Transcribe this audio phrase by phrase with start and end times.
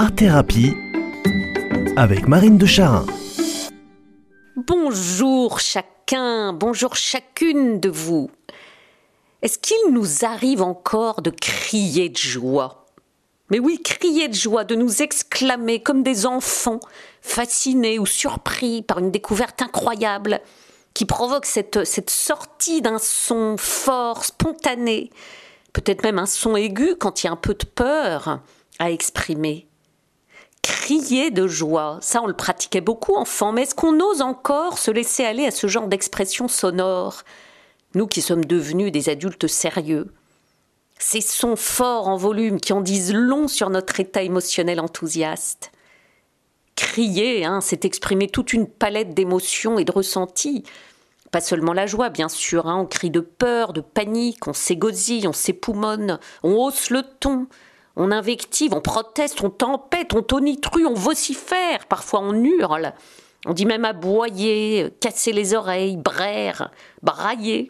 [0.00, 0.76] Art Thérapie
[1.96, 3.04] avec Marine de Charin.
[4.54, 8.30] Bonjour chacun, bonjour chacune de vous.
[9.42, 12.86] Est-ce qu'il nous arrive encore de crier de joie?
[13.50, 16.78] Mais oui, crier de joie, de nous exclamer comme des enfants,
[17.20, 20.40] fascinés ou surpris par une découverte incroyable
[20.94, 25.10] qui provoque cette, cette sortie d'un son fort, spontané,
[25.72, 28.38] peut-être même un son aigu quand il y a un peu de peur
[28.78, 29.67] à exprimer
[30.88, 31.98] crier de joie.
[32.00, 35.50] Ça, on le pratiquait beaucoup enfant, mais est-ce qu'on ose encore se laisser aller à
[35.50, 37.24] ce genre d'expression sonore?
[37.94, 40.14] Nous qui sommes devenus des adultes sérieux.
[40.98, 45.72] Ces sons forts en volume qui en disent long sur notre état émotionnel enthousiaste.
[46.74, 50.64] Crier, hein, c'est exprimer toute une palette d'émotions et de ressentis.
[51.30, 55.28] Pas seulement la joie, bien sûr, hein, on crie de peur, de panique, on s'égosille,
[55.28, 57.46] on s'époumonne, on hausse le ton,
[57.98, 62.94] on invective, on proteste, on tempête, on tonitruit, on vocifère, parfois on hurle.
[63.44, 66.70] On dit même aboyer, casser les oreilles, braire,
[67.02, 67.68] brailler.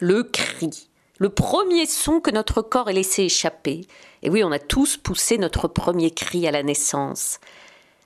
[0.00, 0.88] Le cri,
[1.18, 3.86] le premier son que notre corps ait laissé échapper.
[4.22, 7.38] Et oui, on a tous poussé notre premier cri à la naissance.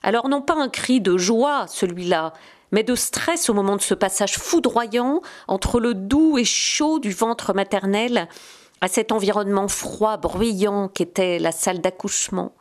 [0.03, 2.35] Alors non pas un cri de joie, celui-là,
[2.73, 7.11] mais de stress au moment de ce passage foudroyant entre le doux et chaud du
[7.11, 8.29] ventre maternel
[8.85, 12.53] à cet environnement froid, bruyant qu'était la salle d'accouchement.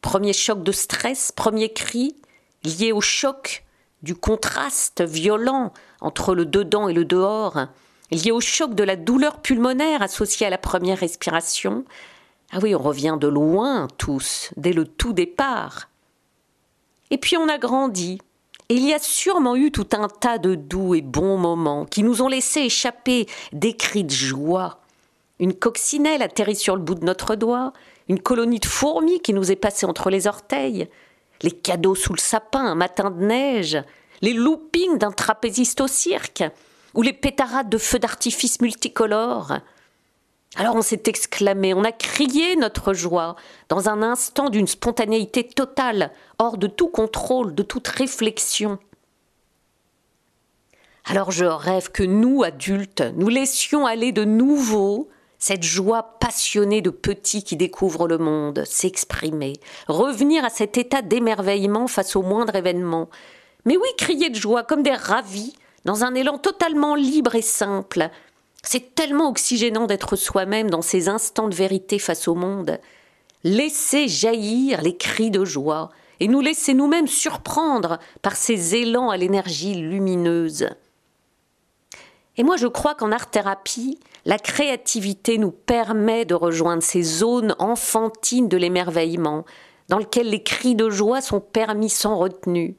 [0.00, 2.16] Premier choc de stress, premier cri,
[2.64, 3.64] lié au choc
[4.02, 7.68] du contraste violent entre le dedans et le dehors,
[8.10, 11.84] lié au choc de la douleur pulmonaire associée à la première respiration.
[12.50, 15.90] Ah oui, on revient de loin tous, dès le tout départ.
[17.10, 18.18] Et puis on a grandi,
[18.68, 22.02] et il y a sûrement eu tout un tas de doux et bons moments qui
[22.02, 24.80] nous ont laissé échapper des cris de joie,
[25.38, 27.72] une coccinelle atterrit sur le bout de notre doigt,
[28.08, 30.88] une colonie de fourmis qui nous est passée entre les orteils,
[31.42, 33.82] les cadeaux sous le sapin un matin de neige,
[34.22, 36.44] les loopings d'un trapéziste au cirque,
[36.94, 39.58] ou les pétarades de feux d'artifice multicolores.
[40.56, 43.36] Alors on s'est exclamé, on a crié notre joie,
[43.68, 48.78] dans un instant d'une spontanéité totale, hors de tout contrôle, de toute réflexion.
[51.04, 56.90] Alors je rêve que nous, adultes, nous laissions aller de nouveau cette joie passionnée de
[56.90, 59.54] petits qui découvrent le monde, s'exprimer,
[59.88, 63.08] revenir à cet état d'émerveillement face au moindre événement.
[63.64, 65.54] Mais oui, crier de joie comme des ravis,
[65.84, 68.10] dans un élan totalement libre et simple.
[68.62, 72.80] C'est tellement oxygénant d'être soi-même dans ces instants de vérité face au monde.
[73.44, 79.16] Laisser jaillir les cris de joie et nous laisser nous-mêmes surprendre par ces élans à
[79.16, 80.68] l'énergie lumineuse.
[82.36, 88.48] Et moi, je crois qu'en art-thérapie, la créativité nous permet de rejoindre ces zones enfantines
[88.48, 89.44] de l'émerveillement,
[89.88, 92.76] dans lesquelles les cris de joie sont permis sans retenue.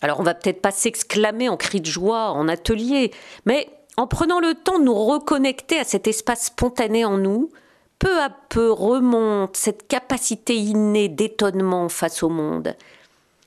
[0.00, 3.12] Alors, on va peut-être pas s'exclamer en cris de joie en atelier,
[3.44, 7.50] mais en prenant le temps de nous reconnecter à cet espace spontané en nous,
[7.98, 12.74] peu à peu remonte cette capacité innée d'étonnement face au monde,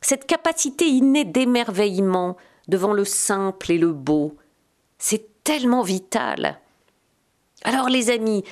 [0.02, 2.38] cette capacité innée d'émerveillement
[2.68, 4.36] devant le simple et le beau,
[4.98, 6.60] c'est tellement vital.
[7.64, 8.44] Alors les amis,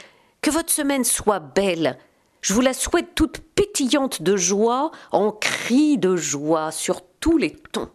[0.42, 1.98] que votre semaine soit belle.
[2.42, 7.52] Je vous la souhaite toute pétillante de joie, en cris de joie sur tous les
[7.52, 7.90] tons.